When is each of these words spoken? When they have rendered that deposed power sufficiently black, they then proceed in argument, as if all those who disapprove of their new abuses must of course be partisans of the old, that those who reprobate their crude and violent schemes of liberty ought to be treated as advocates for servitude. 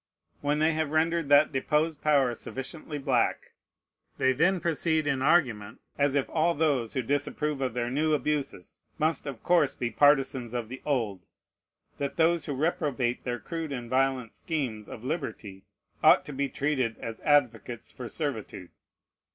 When 0.41 0.57
they 0.57 0.71
have 0.73 0.93
rendered 0.93 1.29
that 1.29 1.51
deposed 1.51 2.01
power 2.01 2.33
sufficiently 2.33 2.97
black, 2.97 3.53
they 4.17 4.33
then 4.33 4.59
proceed 4.59 5.05
in 5.05 5.21
argument, 5.21 5.79
as 5.95 6.15
if 6.15 6.27
all 6.27 6.55
those 6.55 6.93
who 6.93 7.03
disapprove 7.03 7.61
of 7.61 7.75
their 7.75 7.91
new 7.91 8.15
abuses 8.15 8.81
must 8.97 9.27
of 9.27 9.43
course 9.43 9.75
be 9.75 9.91
partisans 9.91 10.55
of 10.55 10.69
the 10.69 10.81
old, 10.87 11.21
that 11.99 12.15
those 12.17 12.45
who 12.45 12.53
reprobate 12.55 13.25
their 13.25 13.37
crude 13.37 13.71
and 13.71 13.91
violent 13.91 14.33
schemes 14.35 14.89
of 14.89 15.03
liberty 15.03 15.65
ought 16.03 16.25
to 16.25 16.33
be 16.33 16.49
treated 16.49 16.97
as 16.97 17.19
advocates 17.19 17.91
for 17.91 18.09
servitude. 18.09 18.71